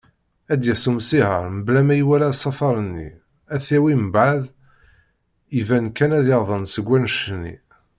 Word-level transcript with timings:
Ad 0.51 0.59
d-yas 0.61 0.83
umsiher 0.89 1.43
mebla 1.55 1.81
ma 1.83 1.95
iwala 2.01 2.27
asafar-nni, 2.31 3.09
ad 3.53 3.61
t-yawi, 3.65 3.93
mbaɛd 4.05 4.43
iban 5.59 5.85
kan 5.97 6.11
ad 6.17 6.25
yaḍen 6.29 6.63
seg 6.73 6.85
wanect-nni. 6.89 7.55